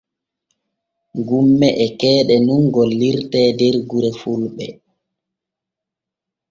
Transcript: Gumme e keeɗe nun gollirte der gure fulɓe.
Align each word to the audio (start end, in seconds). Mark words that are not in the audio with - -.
Gumme 1.27 1.67
e 1.85 1.87
keeɗe 1.99 2.35
nun 2.45 2.63
gollirte 2.73 3.41
der 3.59 3.75
gure 3.89 4.11
fulɓe. 4.19 4.67